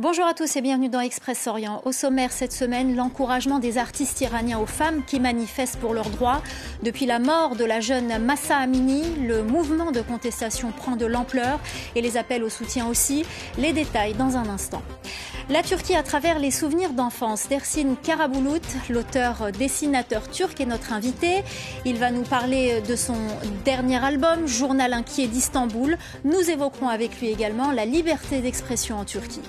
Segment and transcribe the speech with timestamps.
[0.00, 1.82] Bonjour à tous et bienvenue dans Express Orient.
[1.84, 6.40] Au sommaire cette semaine, l'encouragement des artistes iraniens aux femmes qui manifestent pour leurs droits.
[6.82, 11.60] Depuis la mort de la jeune Massa Amini, le mouvement de contestation prend de l'ampleur
[11.94, 13.26] et les appels au soutien aussi.
[13.58, 14.80] Les détails dans un instant.
[15.50, 21.42] La Turquie à travers les souvenirs d'enfance d'Ersin Karabulut, l'auteur dessinateur turc est notre invité.
[21.84, 23.16] Il va nous parler de son
[23.64, 25.98] dernier album, Journal inquiet d'Istanbul.
[26.24, 29.42] Nous évoquerons avec lui également la liberté d'expression en Turquie.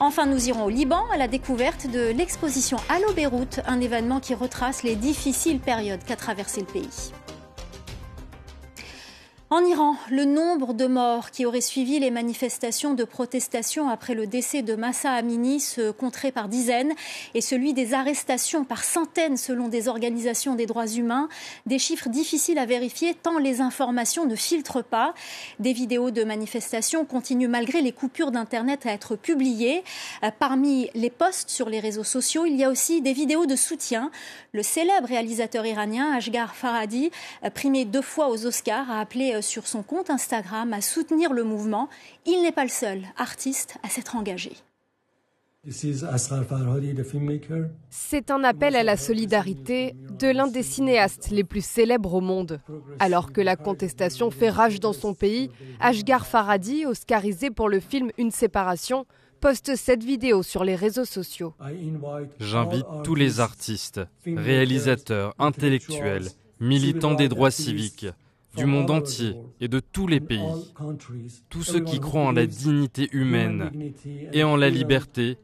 [0.00, 4.34] Enfin, nous irons au Liban à la découverte de l'exposition Allo Beyrouth, un événement qui
[4.34, 7.12] retrace les difficiles périodes qu'a traversé le pays.
[9.54, 14.26] En Iran, le nombre de morts qui auraient suivi les manifestations de protestation après le
[14.26, 16.92] décès de Massa Amini se compterait par dizaines
[17.34, 21.28] et celui des arrestations par centaines selon des organisations des droits humains,
[21.66, 25.14] des chiffres difficiles à vérifier tant les informations ne filtrent pas.
[25.60, 29.84] Des vidéos de manifestations continuent malgré les coupures d'Internet à être publiées.
[30.24, 33.54] Euh, parmi les posts sur les réseaux sociaux, il y a aussi des vidéos de
[33.54, 34.10] soutien.
[34.50, 37.12] Le célèbre réalisateur iranien Ashgar Farhadi,
[37.44, 41.32] euh, primé deux fois aux Oscars, a appelé euh, sur son compte Instagram à soutenir
[41.32, 41.88] le mouvement.
[42.26, 44.52] Il n'est pas le seul artiste à s'être engagé.
[47.90, 52.60] C'est un appel à la solidarité de l'un des cinéastes les plus célèbres au monde.
[52.98, 55.50] Alors que la contestation fait rage dans son pays,
[55.80, 59.06] Ashgar Farhadi, oscarisé pour le film Une séparation,
[59.40, 61.54] poste cette vidéo sur les réseaux sociaux.
[62.40, 66.28] J'invite tous les artistes, réalisateurs, intellectuels,
[66.60, 68.06] militants des droits civiques,
[68.56, 70.40] du monde entier et de tous les pays,
[71.48, 73.70] tous ceux qui croient en la dignité humaine
[74.32, 75.38] et en la liberté,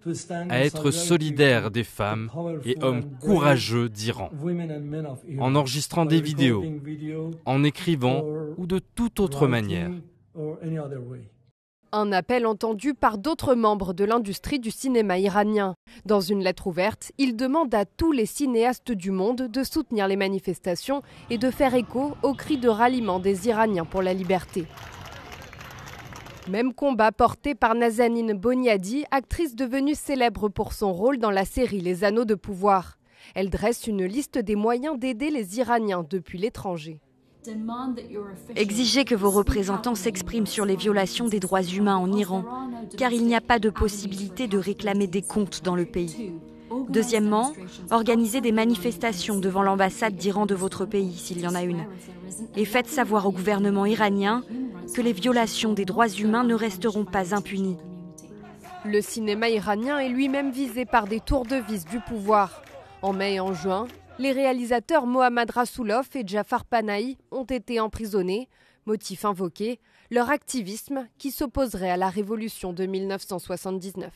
[0.48, 2.30] à être solidaires des femmes
[2.64, 4.30] et hommes courageux d'Iran,
[5.38, 6.64] en enregistrant des vidéos,
[7.44, 8.24] en écrivant
[8.56, 9.90] ou de toute autre manière.
[11.92, 15.74] Un appel entendu par d'autres membres de l'industrie du cinéma iranien.
[16.06, 20.14] Dans une lettre ouverte, il demande à tous les cinéastes du monde de soutenir les
[20.14, 24.66] manifestations et de faire écho aux cris de ralliement des Iraniens pour la liberté.
[26.48, 31.80] Même combat porté par Nazanin Boniadi, actrice devenue célèbre pour son rôle dans la série
[31.80, 32.98] Les Anneaux de pouvoir.
[33.34, 37.00] Elle dresse une liste des moyens d'aider les Iraniens depuis l'étranger.
[38.56, 42.44] Exigez que vos représentants s'expriment sur les violations des droits humains en Iran,
[42.96, 46.32] car il n'y a pas de possibilité de réclamer des comptes dans le pays.
[46.88, 47.52] Deuxièmement,
[47.90, 51.84] organisez des manifestations devant l'ambassade d'Iran de votre pays, s'il y en a une.
[52.56, 54.42] Et faites savoir au gouvernement iranien
[54.94, 57.78] que les violations des droits humains ne resteront pas impunies.
[58.84, 62.62] Le cinéma iranien est lui-même visé par des tours de vis du pouvoir.
[63.02, 63.86] En mai et en juin,
[64.20, 68.50] les réalisateurs Mohammad Rasoulov et Jafar Panahi ont été emprisonnés,
[68.84, 74.12] motif invoqué, leur activisme qui s'opposerait à la révolution de 1979.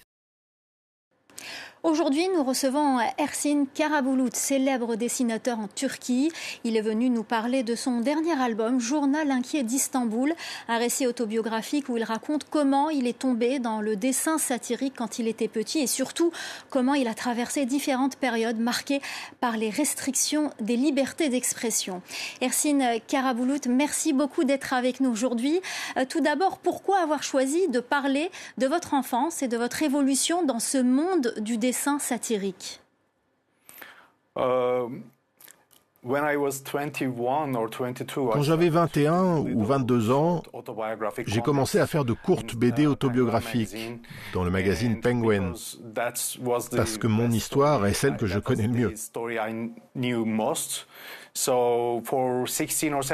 [1.85, 6.33] Aujourd'hui, nous recevons Ersin Karabulut, célèbre dessinateur en Turquie.
[6.65, 10.33] Il est venu nous parler de son dernier album, Journal inquiet d'Istanbul,
[10.69, 15.19] un récit autobiographique où il raconte comment il est tombé dans le dessin satirique quand
[15.19, 16.33] il était petit et surtout
[16.71, 19.03] comment il a traversé différentes périodes marquées
[19.41, 22.01] par les restrictions des libertés d'expression.
[22.41, 25.61] Ersin Karabulut, merci beaucoup d'être avec nous aujourd'hui.
[25.99, 30.47] Euh, tout d'abord, pourquoi avoir choisi de parler de votre enfance et de votre évolution
[30.47, 32.81] dans ce monde du dessin satirique
[34.37, 34.89] euh,
[38.33, 40.43] Quand j'avais 21 ou 22 ans,
[41.27, 43.77] j'ai commencé à faire de courtes BD autobiographiques
[44.35, 45.55] dans le magazine Penguin,
[45.95, 48.95] parce que mon histoire est celle que je connais le mieux.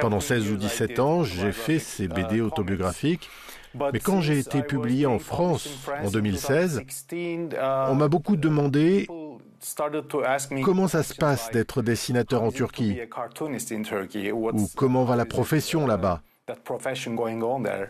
[0.00, 3.30] Pendant 16 ou 17 ans, j'ai fait ces BD autobiographiques
[3.74, 5.68] mais quand j'ai été publié en France
[6.02, 6.82] en 2016,
[7.12, 9.06] on m'a beaucoup demandé
[10.62, 12.98] comment ça se passe d'être dessinateur en Turquie
[14.32, 16.22] ou comment va la profession là-bas.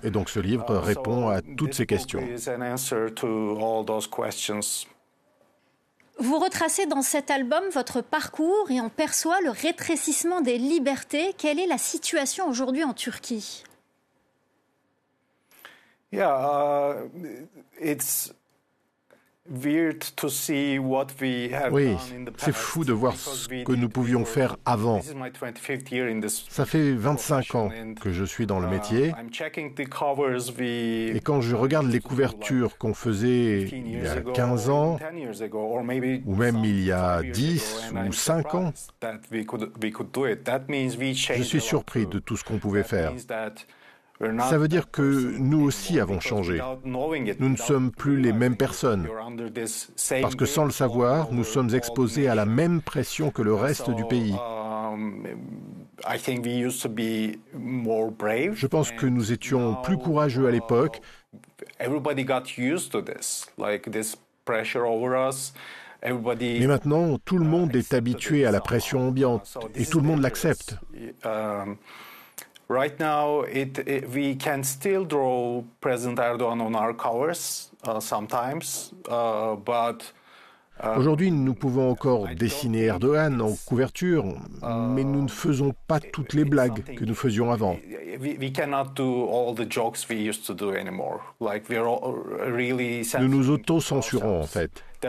[0.03, 2.23] Et donc ce livre répond à toutes ces questions.
[6.19, 11.35] Vous retracez dans cet album votre parcours et on perçoit le rétrécissement des libertés.
[11.39, 13.65] Quelle est la situation aujourd'hui en Turquie?
[16.13, 17.09] Uh,
[21.73, 21.97] oui,
[22.37, 25.01] c'est fou de voir ce que nous pouvions faire avant.
[26.49, 27.71] Ça fait 25 ans
[28.01, 29.13] que je suis dans le uh, métier.
[31.17, 34.99] Et quand je regarde les couvertures qu'on faisait il y a 15 ans,
[36.27, 38.73] ou même il y a 10 ou 5 ans,
[41.37, 43.13] je suis surpris de tout ce qu'on pouvait faire.
[44.21, 46.61] Ça veut dire que nous aussi avons changé.
[46.85, 49.09] Nous ne sommes plus les mêmes personnes.
[50.21, 53.89] Parce que sans le savoir, nous sommes exposés à la même pression que le reste
[53.91, 54.35] du pays.
[58.53, 61.01] Je pense que nous étions plus courageux à l'époque.
[61.79, 61.89] Mais
[66.67, 70.77] maintenant, tout le monde est habitué à la pression ambiante et tout le monde l'accepte.
[72.71, 78.93] Right now, it, it, we can still draw President Erdogan on our covers uh, sometimes,
[79.09, 80.13] uh, but
[80.81, 84.25] uh, Aujourd'hui, nous pouvons encore dessiner Erdogan en couverture,
[84.63, 87.77] mais nous ne faisons pas toutes les blagues que nous faisions avant.
[93.19, 94.85] Nous nous auto-censurons en fait.
[95.03, 95.09] Il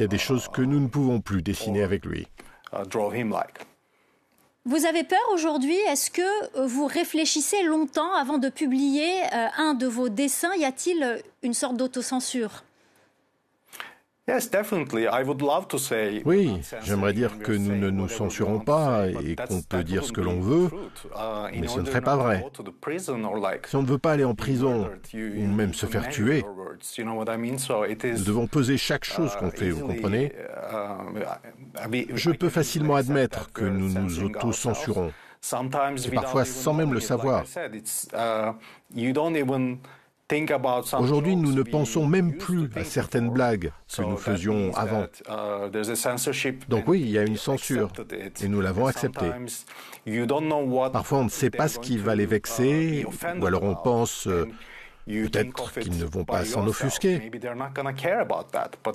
[0.00, 2.26] y a des choses que nous ne pouvons plus dessiner avec lui.
[4.64, 5.76] Vous avez peur aujourd'hui?
[5.88, 6.22] Est-ce que
[6.58, 10.54] euh, vous réfléchissez longtemps avant de publier euh, un de vos dessins?
[10.56, 12.64] Y a-t-il euh, une sorte d'autocensure?
[16.26, 20.20] Oui, j'aimerais dire que nous ne nous censurons pas et qu'on peut dire ce que
[20.20, 20.68] l'on veut,
[21.50, 22.44] mais ce ne serait pas vrai.
[23.66, 26.44] Si on ne veut pas aller en prison ou même se faire tuer,
[26.98, 30.32] nous devons peser chaque chose qu'on fait, vous comprenez?
[32.14, 35.12] Je peux facilement admettre que nous nous auto-censurons,
[36.04, 37.44] et parfois sans même le savoir.
[41.00, 45.06] Aujourd'hui, nous ne pensons même plus à certaines blagues que nous faisions avant.
[46.68, 47.90] Donc oui, il y a une censure
[48.42, 49.30] et nous l'avons acceptée.
[50.92, 53.06] Parfois, on ne sait pas ce qui va les vexer
[53.40, 54.44] ou alors on pense euh,
[55.08, 57.30] peut-être qu'ils ne vont pas s'en offusquer.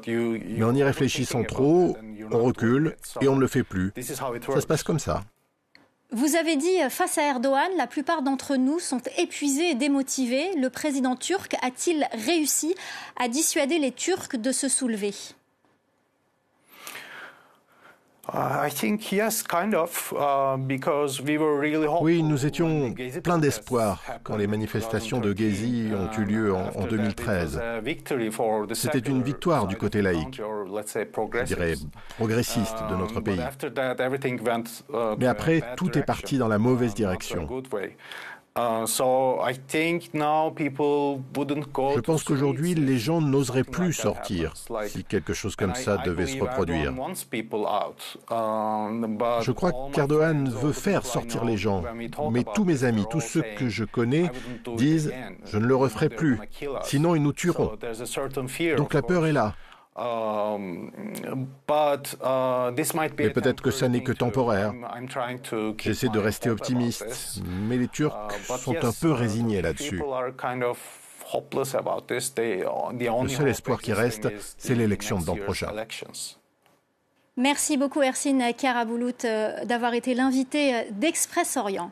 [0.07, 1.97] Mais en y réfléchissant trop,
[2.31, 3.91] on recule et on ne le fait plus.
[4.01, 5.23] Ça se passe comme ça.
[6.15, 10.53] Vous avez dit face à Erdogan, la plupart d'entre nous sont épuisés et démotivés.
[10.55, 12.75] Le président turc a-t-il réussi
[13.19, 15.13] à dissuader les Turcs de se soulever?
[22.01, 27.61] Oui, nous étions pleins d'espoir quand les manifestations de Gezi ont eu lieu en, 2013.
[28.73, 31.73] C'était une victoire du côté laïque, je dirais
[32.17, 33.41] progressiste de notre pays.
[35.19, 37.45] Mais après, tout est parti dans la mauvaise direction.
[38.55, 39.01] Uh, Je
[42.01, 44.53] pense qu'aujourd'hui, les gens n'oseraient plus sortir
[44.85, 46.93] si quelque chose comme ça devait se reproduire.
[48.29, 51.83] Um, je crois qu'Erdogan veut faire sortir les gens,
[52.31, 54.29] mais tous mes amis, tous ceux que je connais,
[54.77, 55.09] disent⁇
[55.51, 56.39] je ne le referai plus,
[56.83, 57.75] sinon ils nous tueront⁇
[58.75, 59.55] Donc la peur est là.
[59.95, 60.91] Um,
[61.27, 62.71] uh,
[63.17, 64.73] mais peut-être que ça n'est que temporaire.
[65.77, 70.01] J'essaie de rester optimiste, mais les Turcs uh, sont un peu résignés là-dessus.
[73.21, 75.71] Le seul espoir qui reste, c'est l'élection de l'an prochain.
[77.35, 81.91] Merci beaucoup Ersine Karaboulout euh, d'avoir été l'invité euh, d'Express Orient.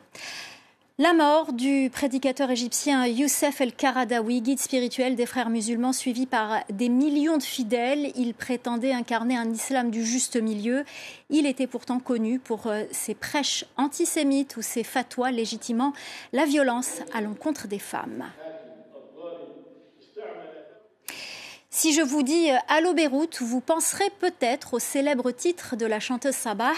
[1.02, 6.88] La mort du prédicateur égyptien Youssef el-Karadawi, guide spirituel des frères musulmans suivi par des
[6.88, 8.12] millions de fidèles.
[8.14, 10.84] Il prétendait incarner un islam du juste milieu.
[11.28, 15.92] Il était pourtant connu pour euh, ses prêches antisémites ou ses fatwas légitimant
[16.32, 18.22] la violence à l'encontre des femmes.
[21.74, 26.00] Si je vous dis euh, Allô Beyrouth, vous penserez peut-être au célèbre titre de la
[26.00, 26.74] chanteuse Sabah,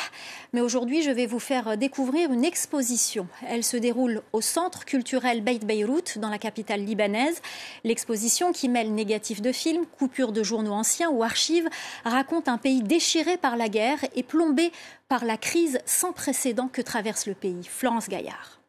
[0.53, 3.27] mais aujourd'hui je vais vous faire euh, découvrir une exposition.
[3.49, 7.43] Elle se déroule au Centre culturel Beit Beyrouth, dans la capitale libanaise.
[7.83, 11.69] L'exposition, qui mêle négatifs de films, coupures de journaux anciens ou archives,
[12.05, 14.71] raconte un pays déchiré par la guerre et plombé
[15.09, 17.65] par la crise sans précédent que traverse le pays.
[17.69, 18.61] Florence Gaillard.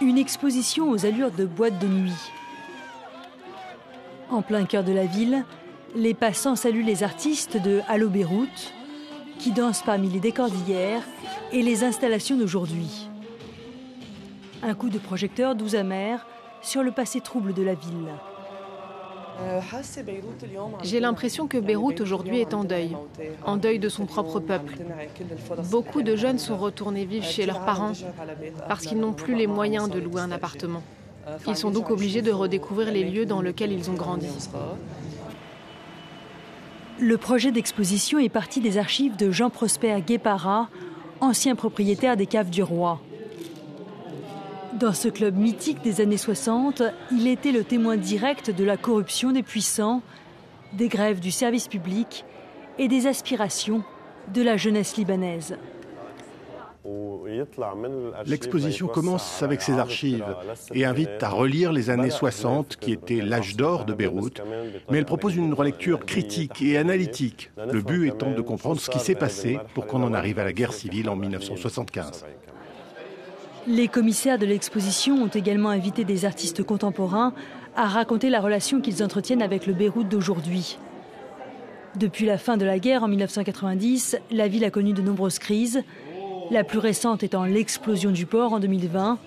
[0.00, 2.32] Une exposition aux allures de boîte de nuit
[4.32, 5.44] en plein cœur de la ville,
[5.94, 8.72] les passants saluent les artistes de Allo Beyrouth,
[9.38, 11.02] qui dansent parmi les décors d'hier
[11.52, 13.08] et les installations d'aujourd'hui.
[14.62, 16.26] Un coup de projecteur doux amer
[16.62, 18.08] sur le passé trouble de la ville.
[20.82, 22.96] J'ai l'impression que Beyrouth aujourd'hui est en deuil,
[23.44, 24.76] en deuil de son propre peuple.
[25.70, 27.92] Beaucoup de jeunes sont retournés vivre chez leurs parents
[28.68, 30.82] parce qu'ils n'ont plus les moyens de louer un appartement.
[31.46, 34.28] Ils sont donc obligés de redécouvrir les lieux dans lesquels ils ont grandi.
[36.98, 40.68] Le projet d'exposition est parti des archives de Jean-Prosper Guépara,
[41.20, 43.00] ancien propriétaire des caves du roi.
[44.74, 49.32] Dans ce club mythique des années 60, il était le témoin direct de la corruption
[49.32, 50.02] des puissants,
[50.72, 52.24] des grèves du service public
[52.78, 53.84] et des aspirations
[54.32, 55.56] de la jeunesse libanaise.
[58.26, 60.24] L'exposition commence avec ses archives
[60.74, 64.40] et invite à relire les années 60 qui étaient l'âge d'or de Beyrouth,
[64.90, 68.98] mais elle propose une relecture critique et analytique, le but étant de comprendre ce qui
[68.98, 72.24] s'est passé pour qu'on en arrive à la guerre civile en 1975.
[73.68, 77.32] Les commissaires de l'exposition ont également invité des artistes contemporains
[77.76, 80.78] à raconter la relation qu'ils entretiennent avec le Beyrouth d'aujourd'hui.
[81.96, 85.82] Depuis la fin de la guerre en 1990, la ville a connu de nombreuses crises,
[86.52, 89.18] la plus récente étant l'explosion du port en 2020,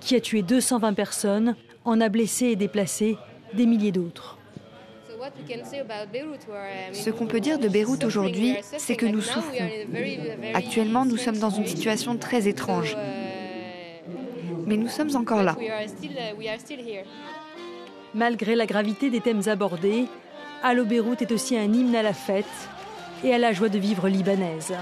[0.00, 1.54] qui a tué 220 personnes,
[1.84, 3.16] en a blessé et déplacé
[3.54, 4.38] des milliers d'autres.
[6.92, 9.56] Ce qu'on peut dire de Beyrouth aujourd'hui, c'est que nous souffrons.
[10.52, 12.96] Actuellement, nous sommes dans une situation très étrange.
[14.66, 15.56] Mais nous sommes encore là.
[18.14, 20.06] Malgré la gravité des thèmes abordés,
[20.62, 22.44] Allo Beyrouth est aussi un hymne à la fête
[23.22, 24.74] et à la joie de vivre libanaise.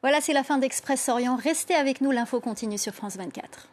[0.00, 1.34] Voilà, c'est la fin d'Express Orient.
[1.36, 3.68] Restez avec nous, l'info continue sur France 24.